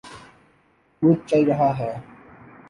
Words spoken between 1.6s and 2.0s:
ہے۔